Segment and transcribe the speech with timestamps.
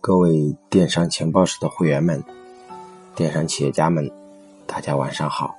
[0.00, 2.22] 各位电商情报室的会员们、
[3.14, 4.10] 电商企业家们，
[4.66, 5.54] 大家晚上好！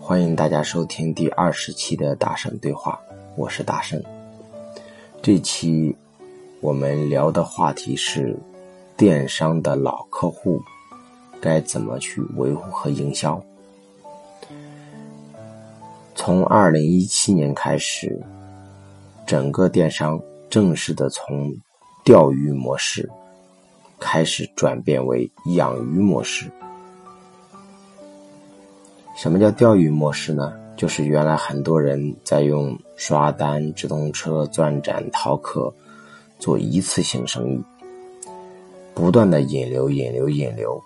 [0.00, 3.00] 欢迎大家收听第二十期的大圣对话，
[3.36, 4.02] 我是大圣。
[5.22, 5.96] 这期
[6.60, 8.36] 我们聊的话题是
[8.96, 10.60] 电商的老客户
[11.40, 13.42] 该怎么去维护和营销。
[16.14, 18.20] 从二零一七年开始，
[19.26, 21.56] 整个电商正式的从
[22.04, 23.08] 钓鱼模式。
[24.02, 26.50] 开始转变为养鱼模式。
[29.14, 30.54] 什么叫钓鱼模式呢？
[30.74, 35.70] 就是原来很多人在用刷单、直通车、钻展、淘客
[36.38, 37.62] 做一次性生意，
[38.94, 40.82] 不断的引流、引流、引流。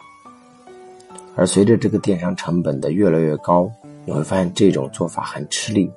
[1.37, 3.71] 而随着这个电商成本的越来越高，
[4.05, 5.89] 你会发现这种做法很吃力。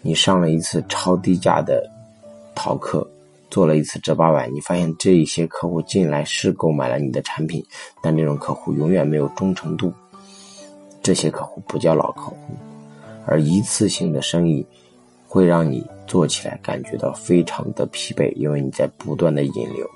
[0.00, 1.86] 你上了一次超低价的
[2.54, 3.06] 淘客。
[3.50, 7.64] 做了一次折八万，你发现这一些客户进来是购买了你的产品，
[8.00, 9.92] 但这种客户永远没有忠诚度。
[11.02, 12.36] 这些客户不叫老客户，
[13.26, 14.64] 而一次性的生意
[15.26, 19.90] 会让你做起来感觉到非常的疲惫，因为你在不断的引流。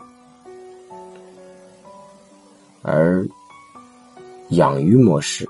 [2.82, 3.26] 而
[4.50, 5.48] 养鱼模式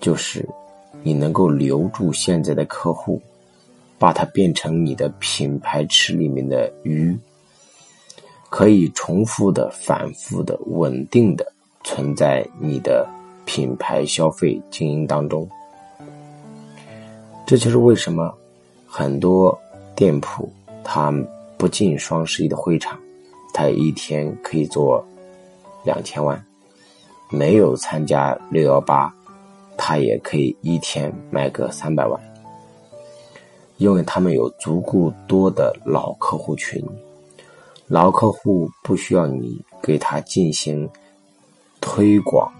[0.00, 0.46] 就是
[1.02, 3.20] 你能够留住现在的客户。
[3.98, 7.16] 把它变成你的品牌池里面的鱼，
[8.50, 13.08] 可以重复的、反复的、稳定的存在你的
[13.44, 15.48] 品牌消费经营当中。
[17.46, 18.34] 这就是为什么
[18.86, 19.58] 很多
[19.94, 20.50] 店铺
[20.82, 21.12] 它
[21.56, 22.98] 不进双十一的会场，
[23.52, 25.06] 它一天可以做
[25.84, 26.36] 两千万；
[27.30, 29.14] 没有参加六幺八，
[29.76, 32.20] 它也可以一天卖个三百万。
[33.76, 36.82] 因为他们有足够多的老客户群，
[37.86, 40.88] 老客户不需要你给他进行
[41.80, 42.52] 推广，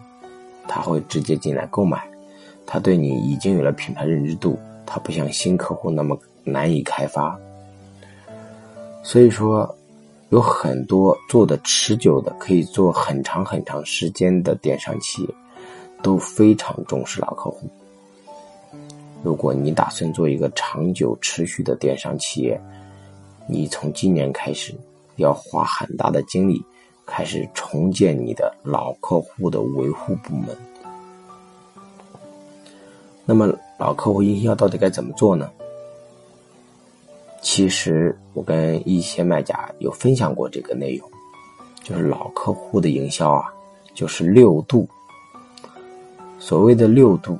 [0.67, 2.07] 他会直接进来购买。
[2.67, 7.39] 他对你已经有了品牌认知度，他不像新客户那么难以开发。
[9.03, 9.73] 所以说，
[10.31, 15.29] 有很多做的持久的，可以做很长很长时间的电商企业，
[16.03, 17.71] 都非常重视老客户。
[19.25, 22.61] 如果你打算做一个长久持续的电商企业，
[23.49, 24.75] 你从今年开始
[25.17, 26.63] 要花很大的精力，
[27.07, 30.55] 开始重建你的老客户的维护部门。
[33.25, 35.51] 那么，老客户营销到底该怎么做呢？
[37.41, 41.11] 其实我跟一些卖家有分享过这个内容，
[41.83, 43.51] 就是老客户的营销啊，
[43.95, 44.87] 就是六度。
[46.39, 47.39] 所谓的六度。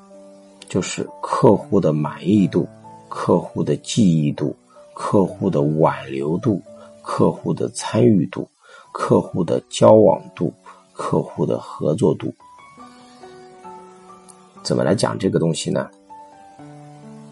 [0.75, 2.67] 就是客户的满意度、
[3.09, 4.57] 客户的记忆度、
[4.93, 6.61] 客户的挽留度、
[7.01, 8.49] 客户的参与度、
[8.91, 10.53] 客户的交往度、
[10.93, 12.35] 客户的合作度。
[14.65, 15.89] 怎么来讲这个东西呢？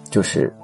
[0.08, 0.54] 就是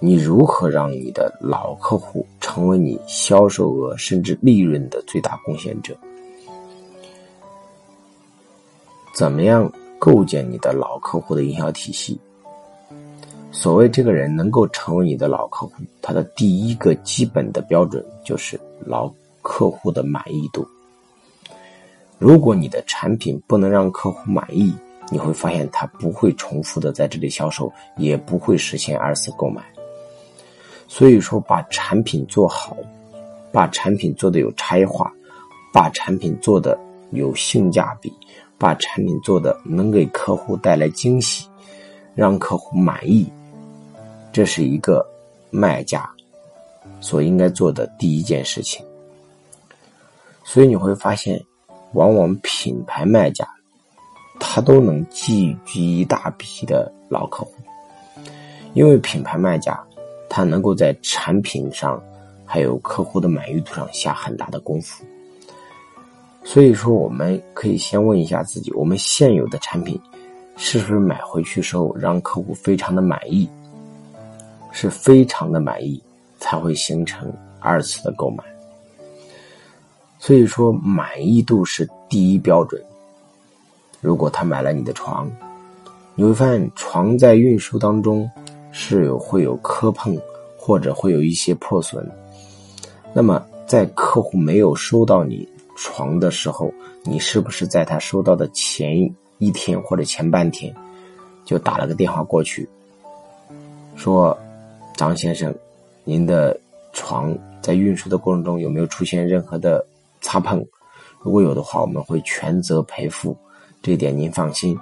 [0.00, 5.94] 你如何让你的老客户成为你销售额甚至利润的最大贡献者？
[9.14, 9.70] 怎么样？
[10.04, 12.18] 构建你的老客户的营销体系。
[13.52, 19.08] 所谓这个人能够成为你的老客户，他的第一个基本的标准就是老
[19.42, 20.66] 客户的满意度。
[22.18, 24.74] 如果你的产品不能让客户满意，
[25.08, 29.62] 你会发现他不会重复的在这里销售，也不会实现二次购买。
[30.88, 32.76] 所以说，把产品做好，
[33.52, 35.12] 把产品做的有差异化，
[35.72, 36.76] 把产品做的
[37.12, 38.12] 有性价比。
[38.62, 41.48] 把产品做的能给客户带来惊喜，
[42.14, 43.28] 让客户满意，
[44.32, 45.04] 这是一个
[45.50, 46.08] 卖家
[47.00, 48.86] 所应该做的第一件事情。
[50.44, 51.44] 所以你会发现，
[51.94, 53.44] 往往品牌卖家
[54.38, 57.52] 他都能聚集一大批的老客户，
[58.74, 59.76] 因为品牌卖家
[60.28, 62.00] 他能够在产品上
[62.46, 65.04] 还有客户的满意度上下很大的功夫。
[66.44, 69.98] 所以说，我们可以先问一下自己：我们现有的产品
[70.56, 73.48] 是不是买回去时候让客户非常的满意？
[74.72, 76.02] 是非常的满意
[76.38, 78.42] 才会形成二次的购买。
[80.18, 82.82] 所以说，满意度是第一标准。
[84.00, 85.30] 如果他买了你的床，
[86.14, 88.28] 你会发现床在运输当中
[88.72, 90.18] 是有会有磕碰
[90.56, 92.04] 或者会有一些破损。
[93.14, 95.48] 那么，在客户没有收到你。
[95.84, 100.72] 床的时候，你是不是在他收到的前一天或者前半天，
[101.44, 102.68] 就打了个电话过去，
[103.96, 104.38] 说
[104.96, 105.52] ：“张先生，
[106.04, 106.56] 您的
[106.92, 109.84] 床在运输的过程中有没有出现任何的
[110.20, 110.64] 擦碰？
[111.20, 113.36] 如果有的话，我们会全责赔付，
[113.82, 114.78] 这一点您放心。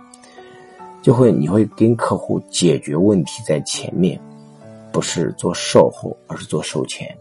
[1.01, 4.21] 就会你会跟客户解决问题在前面，
[4.93, 7.17] 不是做售后，而是做售前。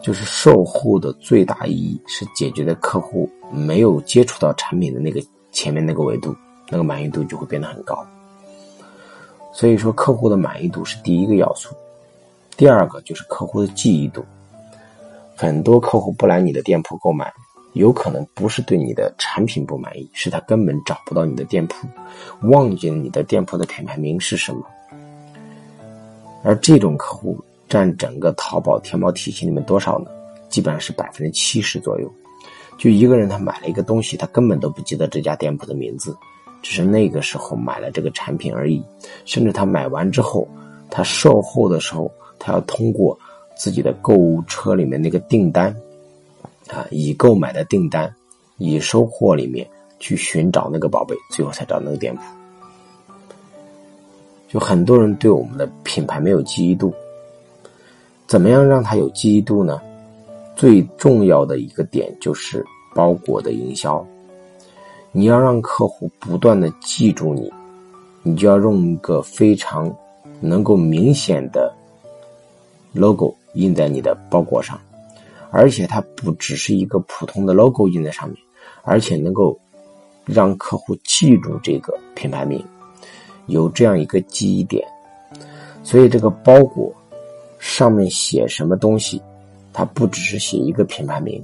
[0.00, 6.34] 就是售后的最大意义是解决的客户没有接触到产品的那个前面那个维度，
[6.68, 8.06] 那个满意度就会变得很高。
[9.52, 11.74] 所以说，客户的满意度是第一个要素，
[12.56, 14.24] 第二个就是客户的记忆度。
[15.36, 17.32] 很多客户不来你的店铺购买，
[17.72, 21.88] 有可能不是对你的产品不满意，是他根本找不到你的店铺，
[22.42, 24.64] 忘记了你的店铺的品牌名是什么。
[26.44, 27.36] 而这种客户
[27.68, 30.10] 占整个淘宝、天猫体系里面多少呢？
[30.48, 32.10] 基本上是百分之七十左右。
[32.78, 36.16] 就一个人，他买了一个东西，他根本都不记得这家店铺的名字，
[36.62, 38.82] 只是那个时候买了这个产品而已。
[39.24, 40.48] 甚至他买完之后，
[40.90, 43.18] 他售后的时候，他要通过。
[43.60, 45.74] 自己的购物车里面那个订单，
[46.68, 48.14] 啊，已购买的订单，
[48.58, 49.68] 已收货里面
[49.98, 52.22] 去寻找那个宝贝，最后才找那个店铺。
[54.46, 56.94] 就很多人对我们的品牌没有记忆度，
[58.28, 59.80] 怎么样让他有记忆度呢？
[60.54, 62.64] 最重要的一个点就是
[62.94, 64.06] 包裹的营销，
[65.12, 67.50] 你要让客户不断的记住你，
[68.22, 69.90] 你就要用一个非常
[70.40, 71.74] 能够明显的
[72.92, 73.34] logo。
[73.54, 74.78] 印在你的包裹上，
[75.50, 78.36] 而且它不只是一个普通的 logo 印在上面，
[78.82, 79.58] 而且能够
[80.26, 82.62] 让客户记住这个品牌名，
[83.46, 84.86] 有这样一个记忆点。
[85.82, 86.94] 所以这个包裹
[87.78, 89.22] 上面写什么东西，
[89.72, 91.40] 它不只是写一个品牌名，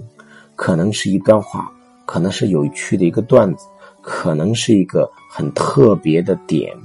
[0.56, 1.70] 可能是一段话，
[2.06, 3.68] 可能是有趣的一个段子，
[4.02, 6.76] 可能是一个很特别的点，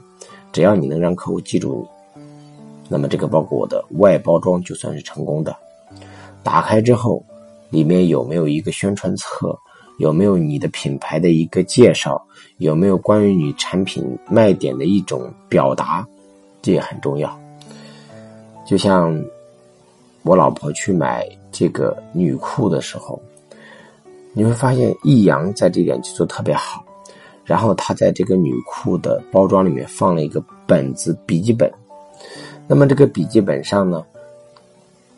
[0.52, 2.22] 只要你能让客户记住你。
[2.88, 5.58] 那么这个包裹的外包装就算是成功的。
[6.44, 7.26] 打开之后，
[7.72, 9.58] 里面有没有一个宣传册？
[9.98, 12.24] 有没有你的品牌的一个介绍？
[12.60, 16.08] 有没有关于你产品卖点的一种表达？
[16.62, 17.36] 这也很重要。
[18.64, 19.20] 就像
[20.24, 23.22] 我老婆去买这个女裤的时候，
[24.34, 26.84] 你会发现易阳在这点就做特别好。
[27.46, 31.72] 然后他在这个女裤的包装里面放了一个本子笔记本。
[32.68, 34.06] 那么这个笔记本上呢，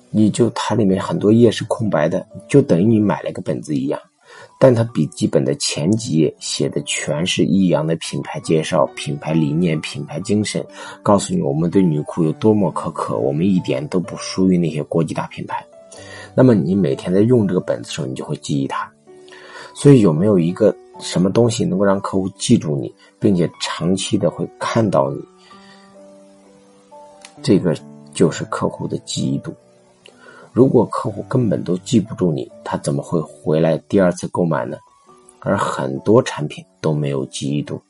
[0.09, 3.99] 你就它里面很多页是空白的，就等于你买了个本子一样。
[4.59, 10.63] 但他笔记本的前几页写的全是益阳的品牌介绍、品牌理念、品牌精神，
[11.01, 15.65] 告诉你我们对女裤有多么苛刻，我们一点都不输于那些国际大品牌。
[16.35, 18.87] 那么你每天在用这个本子时候，你就会记忆它。
[19.73, 25.19] 所以有没有一个什么东西能够让客户记住你，并且长期的会看到你？
[27.41, 27.75] 这个
[28.13, 29.51] 就是客户的记忆度。
[30.53, 34.77] 如果客户根本都记不住你，他怎么会回来第二次购买呢？
[35.39, 37.81] 而很多产品都没有记忆度。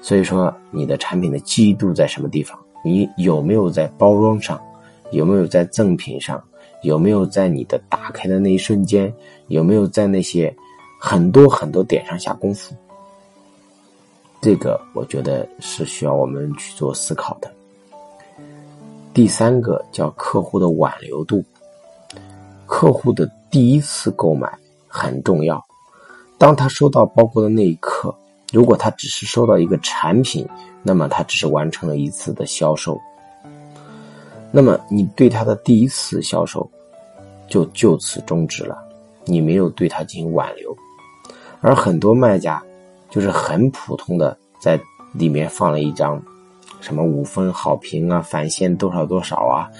[0.00, 2.58] 所以说，你的产品的记忆度在什么地方？
[2.84, 4.60] 你有没有在包装上？
[5.10, 6.42] 有没有在赠品上？
[6.82, 9.12] 有没有在你的打开的那一瞬间？
[9.48, 10.54] 有没有在那些
[11.00, 12.74] 很多很多点上下功夫？
[14.40, 17.50] 这个我觉得是需要我们去做思考的。
[19.14, 21.44] 第三个叫客户的挽留度，
[22.64, 24.50] 客户的第一次购买
[24.88, 25.62] 很重要。
[26.38, 28.14] 当他收到包裹的那一刻，
[28.52, 30.48] 如果他只是收到一个产品，
[30.82, 32.98] 那么他只是完成了一次的销售。
[34.50, 36.68] 那么你对他的第一次销售
[37.46, 38.78] 就就此终止了，
[39.26, 40.74] 你没有对他进行挽留。
[41.60, 42.62] 而很多卖家
[43.10, 44.80] 就是很普通的在
[45.12, 46.20] 里面放了一张。
[46.82, 49.70] 什么五分好评啊，返现多少多少啊，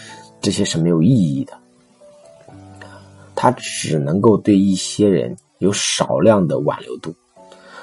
[0.40, 1.52] 这些是没有意义的。
[3.34, 7.12] 它只能够对一些人有少量的挽留度，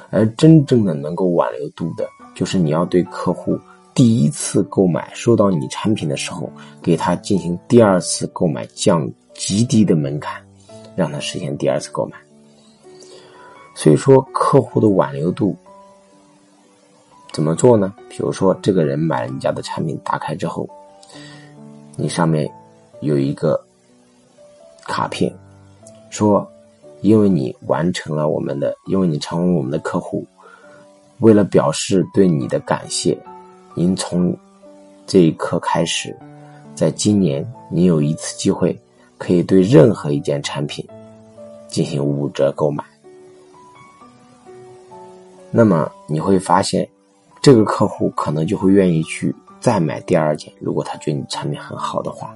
[0.09, 3.59] 而真正的能够挽留度的，就是你要对客户
[3.93, 6.49] 第一次购买收到你产品的时候，
[6.81, 10.41] 给他进行第二次购买降极低的门槛，
[10.95, 12.15] 让他实现第二次购买。
[13.75, 15.57] 所以说，客户的挽留度。
[17.31, 17.93] 怎么做呢？
[18.09, 20.67] 比如说，这个人买了你家的产品，打开之后，
[21.95, 22.51] 你上面
[23.01, 23.63] 有一个
[24.83, 25.31] 卡片，
[26.09, 26.45] 说，
[27.01, 30.25] 因为你完成了我们的，因为你成为我们的客户，
[31.19, 33.17] 为了表示对你的感谢，
[33.75, 34.35] 您从
[35.05, 36.13] 这一刻开始，
[36.73, 38.77] 在今年，你有一次机会，
[39.19, 40.85] 可以对任何一件产品
[41.67, 42.83] 进行五折购买。
[45.51, 46.89] 那么你会发现。
[47.41, 52.33] 这个客户可能就会愿意去再买第二件，如果他觉得你产品很好的话。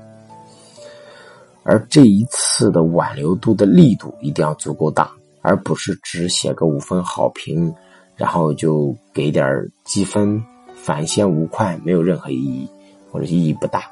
[1.64, 5.10] 而这一次的挽留度的力度一定要足够大，
[5.42, 7.74] 而不是只写个五分好评，
[8.18, 9.46] 然后就给点
[9.86, 10.44] 积分，
[10.74, 12.68] 返现五块，没有任何意义，
[13.10, 13.84] 或者意义不大。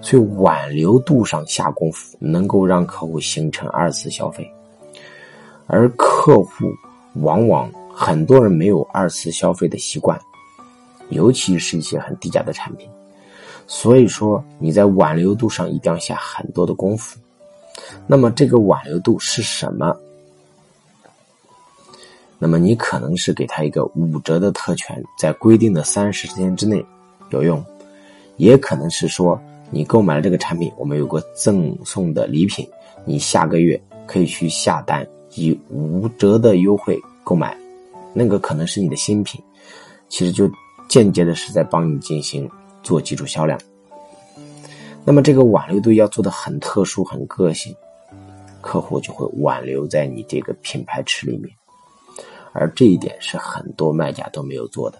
[0.00, 4.48] 所以挽留度上下功夫，能够让客户形成二次消费。
[5.66, 6.72] 而客户
[7.14, 10.18] 往往很多人没有二次消费的习惯，
[11.10, 12.88] 尤其是一些很低价的产品。
[13.66, 17.18] 所以说，你在挽留度上一定要下很多的功夫。
[18.06, 19.96] 那么，这个挽留度是什么？
[22.38, 26.84] 那么，你可能是给他一个五折的特权，在规定的三十天之内
[27.30, 27.62] 有用；
[28.36, 32.68] 也可能是说，你购买了这个产品，我们有个赠送的礼品，
[33.04, 37.56] 你下个月可以去下单，以五折的优惠购买，
[38.14, 39.42] 那个可能是你的新品，
[40.08, 40.50] 其实就
[40.88, 42.50] 间接的是在帮你进行。
[42.84, 43.56] 做基础销量，
[45.04, 47.72] 那么这个挽留度要做的很特殊、很个性，
[48.60, 51.54] 客户就会挽留在你这个品牌池里面，
[52.52, 54.98] 而这一点是很多卖家都没有做的。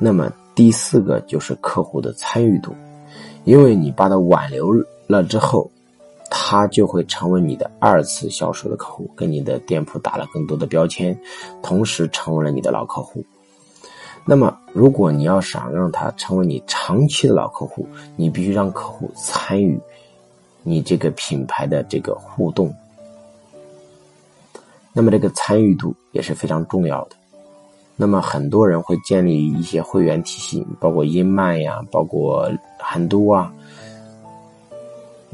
[0.00, 2.74] 那么第四个就是客户的参与度，
[3.44, 4.72] 因为你把他挽留
[5.06, 5.70] 了之后，
[6.30, 11.18] 他就会成为你的二次销售的客户，跟你的店铺打了更多的标签，
[11.60, 13.22] 同时成为了你的老客户。
[14.24, 19.80] 那么，如果你要想让他成为你长期的老客户，你必须让客户参与
[20.62, 22.72] 你这个品牌的这个互动。
[24.92, 27.16] 那么，这个参与度也是非常重要的。
[27.96, 33.52] 那么，很多人会建立一些会员体系，包括英曼呀，包括很多啊，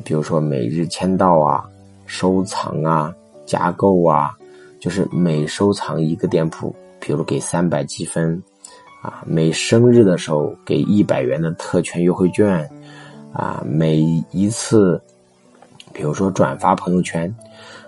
[0.04, 1.64] 比如说每日签到啊、
[2.06, 4.36] 收藏啊、加购啊，
[4.80, 8.42] 就是每收藏一个店铺，比如给三百积分。
[9.02, 12.68] 啊，每生日的时候给一百元的特权优惠券，
[13.32, 13.98] 啊，每
[14.32, 15.00] 一次，
[15.92, 17.32] 比如说转发朋友圈，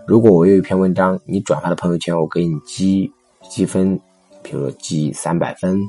[0.07, 3.11] 如果我有一篇文章，你转发的朋友圈，我给你积
[3.49, 3.99] 积分，
[4.45, 5.81] 比如说积三百分，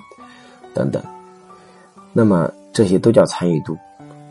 [0.73, 1.03] 等等，
[2.11, 3.77] 那么这些都叫参与度。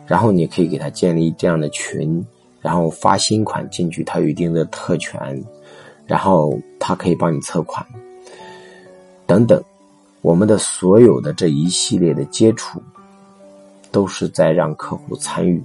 [0.09, 2.27] 然后你可以给他建立这样的群，
[2.63, 5.45] 然后发新款进去，他有一定的特权，
[6.07, 7.87] 然后他可以帮你测款，
[9.27, 9.63] 等等。
[10.21, 12.83] 我们的所有的这一系列的接触，
[13.93, 15.63] 都是在让客户参与。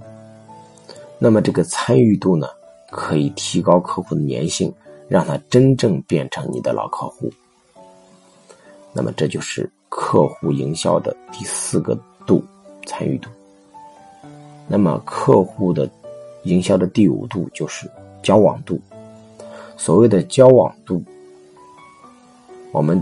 [1.18, 2.48] 那么这个参与度呢，
[2.92, 4.72] 可以提高客户的粘性，
[5.08, 7.32] 让他真正变成你的老客户。
[8.94, 11.98] 那么这就是客户营销的第四个
[12.28, 12.44] 度——
[12.86, 13.30] 参与度。
[14.68, 15.90] 那么客户的
[16.44, 17.90] 营销的第五度就是
[18.22, 18.80] 交往度。
[19.78, 21.04] 所谓的交往度，
[22.72, 23.02] 我们。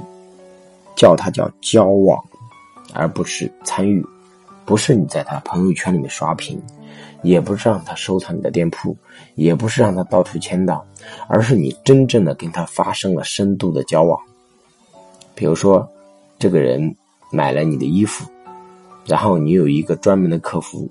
[0.94, 2.24] 叫他叫交往，
[2.94, 4.06] 而不是参与，
[4.66, 6.62] 不是你在他朋友圈里面刷屏，
[7.24, 8.96] 也不是让他收藏你的店铺，
[9.34, 10.86] 也不是让他到处签到，
[11.28, 14.20] 而是你真正的跟他发生了深度的交往。
[15.34, 15.90] 比如说，
[16.38, 16.96] 这个人
[17.32, 18.30] 买了你的衣服，
[19.08, 20.88] 然后你有一个专门的客服，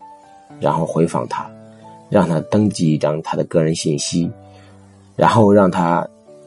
[0.61, 1.51] 然后回访他，
[2.09, 4.31] 让他登记一张他的个人信息，
[5.17, 6.07] 然后让他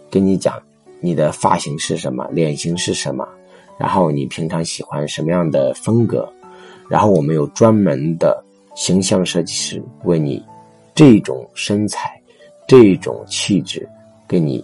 [0.09, 0.61] 跟你讲
[0.99, 3.27] 你的发型是什么，脸型是什么。
[3.77, 6.31] 然后你平常喜欢什么样的风格？
[6.87, 8.43] 然后我们有专门的
[8.75, 10.41] 形象设计师为你
[10.93, 12.21] 这种身材、
[12.67, 13.89] 这种气质
[14.27, 14.63] 给你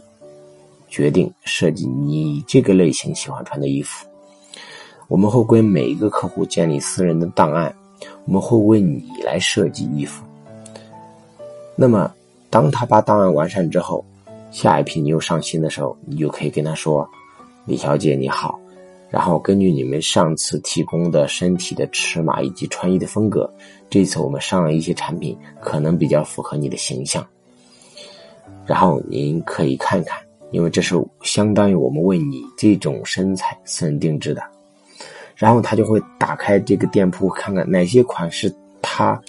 [0.87, 4.05] 决定设计你这个类型喜欢穿的衣服。
[5.07, 7.73] 我们会为每一个客户建立私人的档案，
[8.29, 10.23] 我们会为你来设计衣服。
[11.75, 12.13] 那么，
[12.51, 14.05] 当他把档案完善之后，
[14.51, 17.09] 下一批你又上新的时候，你就可以跟他说
[17.65, 18.59] ：“李小姐你好。”
[19.09, 23.51] 然后根据你们上次提供的身体的尺码以及穿衣的风格，
[23.89, 27.25] 这次我们上了一些产品，可能比较符合你的形象。
[28.63, 30.19] 然后您可以看看，
[30.51, 34.43] 因为这是相当于我们为你这种身材私人定制的。
[35.39, 39.19] 然后他就会打开这个店铺，看看哪些款是他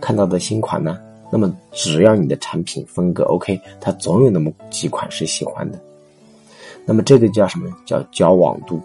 [0.00, 0.98] 看到的新款呢？
[1.30, 5.78] 那么只要你的产品风格 OK，他总有那么几款是喜欢的。
[6.84, 7.70] 那么这个叫什么？
[7.86, 8.80] 叫交往度。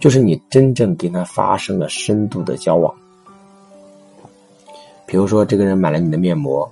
[0.00, 2.92] 就是你真正跟他发生了深度的交往，
[5.06, 6.68] 比如说这个人买了你的面膜，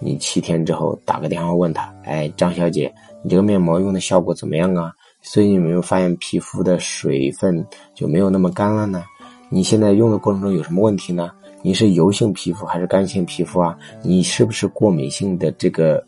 [0.00, 4.92] 你七天之后打个电话问他：“哎，张小姐，你这个面膜用的效果怎么样啊？
[5.22, 7.64] 最近有没有发现皮肤的水分
[7.94, 9.04] 就没有那么干了呢？
[9.48, 11.30] 你现在用的过程中有什么问题呢？
[11.62, 13.78] 你是油性皮肤还是干性皮肤啊？
[14.02, 16.04] 你是不是过敏性的这个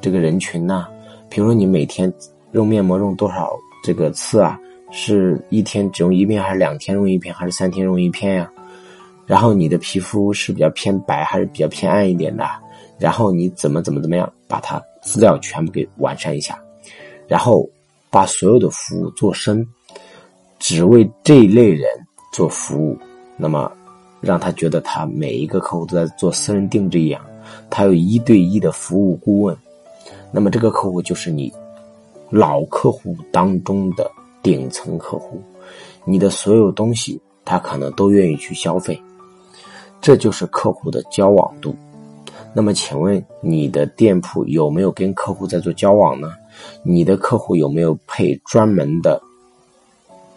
[0.00, 0.86] 这个人群呢？
[1.28, 2.10] 比如说你每天
[2.52, 3.52] 用面膜用多少
[3.82, 4.58] 这个次啊？”
[4.90, 8.50] 是一天只用一片，还是两天用一片，还是三天用一片呀？
[9.26, 12.48] 然后你的皮肤是比较偏白还是比较偏暗一点的？
[12.98, 16.58] 然后你怎么怎么怎么样，把它资料全部给完善一下，
[17.26, 17.68] 然后
[18.10, 19.66] 把所有的服务做深，
[20.58, 21.86] 只为这一类人
[22.32, 22.98] 做服务。
[23.36, 23.70] 那么
[24.20, 27.24] 让他觉得他每一个客户都在做私人定制一样，
[27.70, 29.56] 他有一对一的服务顾问。
[30.32, 31.52] 那么这个客户就是你
[32.30, 34.10] 老客户当中的
[34.42, 35.40] 顶层客户，
[36.04, 39.00] 你的所有东西他可能都愿意去消费，
[40.00, 41.74] 这就是客户的交往度。
[42.52, 46.32] 那么请问你的店铺有没有跟客户在做交往呢？
[46.82, 49.20] 你的客户有没有配专门的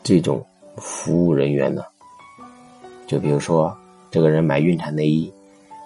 [0.04, 0.46] 这种
[0.78, 1.84] 服务人员呢？
[3.08, 3.76] 就比如说
[4.10, 5.32] 这个人买孕产内衣，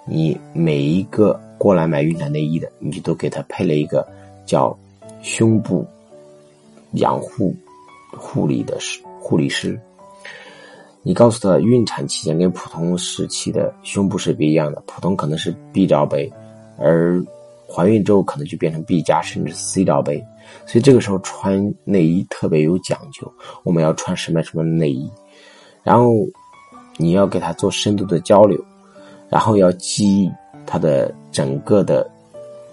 [0.06, 1.40] 你每一个。
[1.58, 4.06] 过来买孕产内衣的，你都给他配了一个
[4.46, 4.78] 叫
[5.22, 5.88] 胸部
[6.92, 7.56] 养护
[8.12, 8.78] 护理的
[9.22, 9.80] 护理师。
[11.02, 16.32] 你告诉他，孕产期间跟普通时期的胸部是不一样的，普通可能是 B 罩杯，
[16.78, 17.24] 而
[17.68, 20.24] 怀孕之后可能就变成 B 加甚至 C 罩杯。
[20.66, 23.32] 所以这个时候穿内衣特别有讲究，
[23.64, 25.10] 我们要穿什么什么内衣，
[25.84, 26.12] 然后
[26.98, 28.64] 你要给他做深度的交流，
[29.30, 30.32] 然后要记忆。
[30.68, 32.10] 他的整个的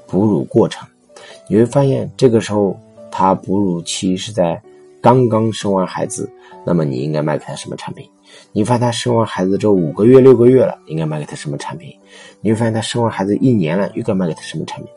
[0.06, 0.88] 哺乳过程，
[1.46, 2.74] 你会发现，这个时候
[3.10, 4.58] 他哺乳期是在
[4.98, 6.26] 刚刚生完孩子，
[6.64, 8.08] 那么你应该卖给他什么产品？
[8.52, 11.92] 你发现他生完孩子之后五个月、六个月了，应该卖给他什么产品？
[12.40, 14.88] 你会发现他生完孩子一年了，又该卖给他什么产品？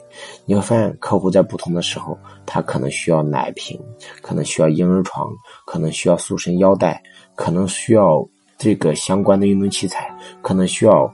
[0.45, 3.79] 你会发现，客户在不同的时候，他可能需要奶瓶，
[4.21, 5.29] 可能需要婴儿床，
[5.65, 7.01] 可能需要塑身腰带，
[7.35, 8.27] 可能需要
[8.57, 10.09] 这个相关的运动器材，
[10.41, 11.13] 可能需要。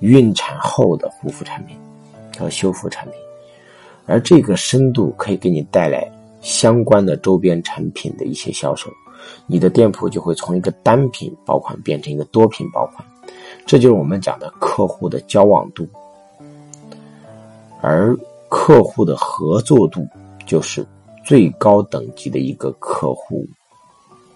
[0.00, 1.76] 孕产后的护肤产品
[2.38, 3.14] 和修复产品，
[4.06, 6.08] 而这个深度可以给你带来
[6.40, 8.88] 相关的周边产品的一些销售，
[9.46, 13.06] 你的店铺就会从一个单品爆款变成一个多品爆款，
[13.66, 15.86] 这就是我们讲的客户的交往度，
[17.80, 18.16] 而
[18.48, 20.06] 客户的合作度
[20.46, 20.86] 就是
[21.24, 23.46] 最高等级的一个客户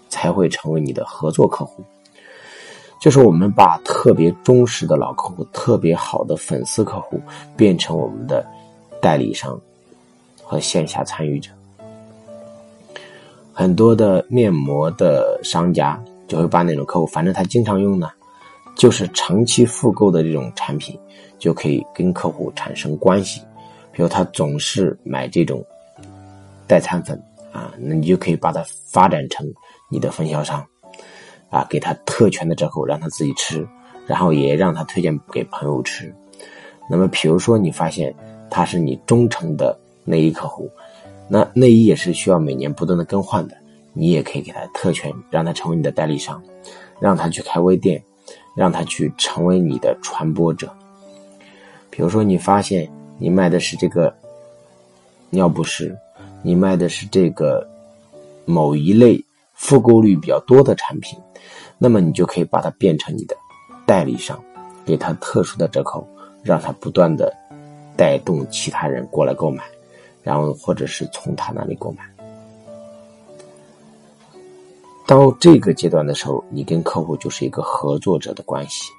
[0.09, 1.83] 才会成为你的合作客户。
[3.01, 7.19] 就是我们把特别忠实的老客户、特别好的粉丝客户
[7.57, 8.45] 变成我们的
[9.01, 9.59] 代理商
[10.41, 11.51] 和线下参与者。
[13.53, 18.09] 很多的面膜的商家就会把那种客户，反正他经常用呢，
[18.75, 20.99] 就是长期复购的这种产品，
[21.37, 23.41] 就可以跟客户产生关系。
[23.91, 25.63] 比如他总是买这种
[26.67, 29.45] 代餐粉啊，那你就可以把它发展成
[29.87, 30.65] 你的分销商。
[31.51, 33.63] 啊，给他特权的折扣，让他自己吃，
[34.07, 36.11] 然后也让他推荐给朋友吃。
[36.89, 38.11] 那么，比如说你发现
[38.49, 40.67] 他是你忠诚的内衣客户，
[41.27, 43.55] 那内衣也是需要每年不断的更换的，
[43.93, 46.41] 你也可以给他特权，让他成为你的代理商，
[46.99, 48.03] 让他去开微店，
[48.55, 50.71] 让他去成为你的传播者。
[51.89, 54.13] 比如说，你发现你卖的是这个
[55.29, 55.95] 尿不湿，
[56.41, 57.67] 你卖的是这个
[58.45, 61.17] 某一类复购率比较多的产品。
[61.77, 63.35] 那么你就可以把它变成你的
[63.85, 64.41] 代理商，
[64.85, 66.07] 给他特殊的折扣，
[66.41, 67.33] 让他不断的
[67.97, 69.63] 带动其他人过来购买，
[70.23, 72.03] 然后或者是从他那里购买。
[75.05, 78.89] 到这个阶段的时候，你跟客户就是一个合作者的关系，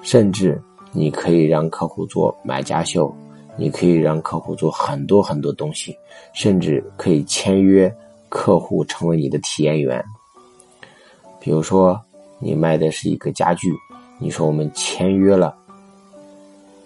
[0.00, 0.60] 甚至
[0.92, 3.14] 你可以让客户做买家秀，
[3.56, 5.94] 你可以让客户做很多很多东西，
[6.32, 7.94] 甚至可以签约
[8.30, 10.02] 客户成为你的体验员。
[11.38, 12.00] 比如说，
[12.38, 13.70] 你卖的是一个家具，
[14.18, 15.54] 你说我们签约了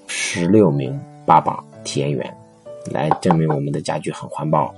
[0.08, 2.36] 十六名爸爸体验员，
[2.90, 4.74] 来证明我们的家具很环保。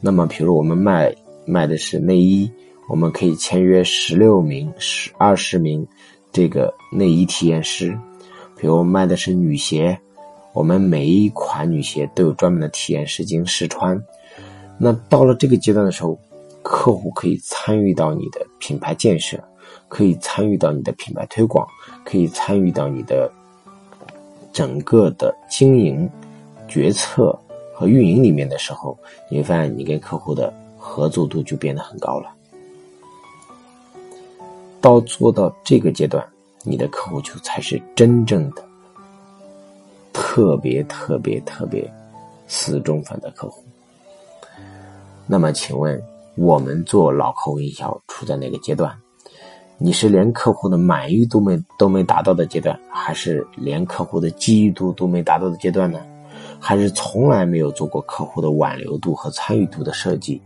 [0.00, 2.50] 那么，比如我们卖卖的是内衣，
[2.88, 5.86] 我们可以签约十六名、十二十名
[6.32, 7.96] 这个内衣体验师。
[8.56, 9.98] 比如卖的是女鞋，
[10.52, 14.00] 我们每一款女鞋都有专门的体验师进行试穿。
[14.78, 16.18] 那到了这个阶段的时候。
[16.64, 19.36] 客户可以参与到你的品牌建设，
[19.88, 21.66] 可以参与到你的品牌推广，
[22.04, 23.28] 可以参与到你的
[24.52, 26.08] 整个的经营
[26.72, 27.38] 决策
[27.74, 28.96] 和运营里面的时候，
[29.28, 32.32] 你会发现你跟客户的合作度就变得很高了。
[34.80, 36.26] 到做到这个阶段，
[36.62, 38.64] 你的客户就才是真正的
[40.14, 41.86] 特别特别特别
[42.46, 43.62] 死忠粉的客户。
[45.26, 46.02] 那么，请问？
[46.36, 48.90] 我们做老客户营销处在哪个阶段？
[49.76, 56.00] 你是连客户的满意度没都没达到的阶段，还是连客户的记忆度都没达到的阶段呢？
[56.64, 60.40] 还是从来没有做过客户的挽留度和参与度的设计，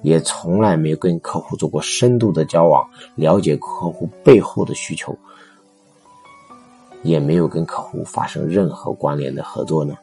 [0.00, 5.14] 也从来没有跟客户做过深度的交往，了解客户背后的需求，
[7.02, 9.94] 也没有跟客户发生任何关联的合作呢？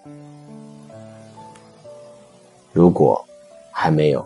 [2.71, 3.19] 如果
[3.71, 4.23] 还没有，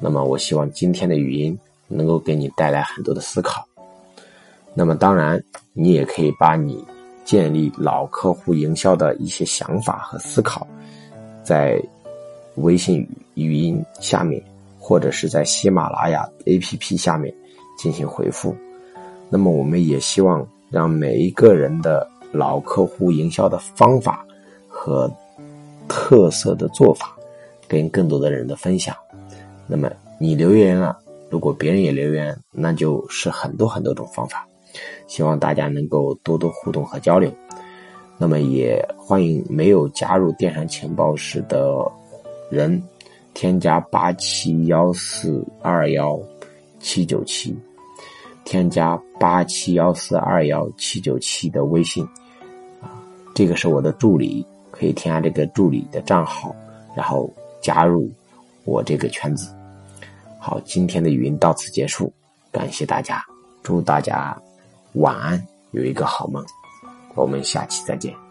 [0.00, 3.66] 那么我希望今天的语音能够给你带来很多的思考。
[4.74, 6.84] 那么当然，你也可以把你
[7.28, 10.66] 建立老客户营销的一些想法和思考，
[11.42, 11.78] 在
[12.54, 14.42] 微信语音下面，
[14.78, 17.30] 或者是在喜马拉雅 APP 下面
[17.76, 18.56] 进行回复。
[19.28, 24.24] 那么我们也希望让每一个人的老客户营销的方法
[24.66, 25.12] 和
[25.86, 27.14] 特色的做法，
[27.68, 28.96] 跟更多的人的分享。
[29.66, 34.47] 那么你留言了，如果别人也留言，那就是很多很多种方法。
[35.06, 37.32] 希望大家能够多多互动和交流。
[38.16, 41.74] 那么也欢迎没有加入电商情报室的
[42.50, 42.82] 人，
[43.34, 46.18] 添加八七幺四二幺
[46.80, 47.56] 七九七。
[48.44, 52.02] 添加八七幺四二幺七九七的微信，
[52.80, 52.96] 啊，
[53.34, 56.56] 这个是我的助理，可以添加这个助理的账号，
[56.96, 58.10] 然后加入
[58.64, 59.54] 我这个圈子。
[60.38, 62.10] 好，今天的语音到此结束，
[62.50, 63.22] 感谢大家，
[63.62, 64.34] 祝大家
[64.94, 66.44] 晚安，有一个好梦，
[67.14, 68.27] 我们下期再见。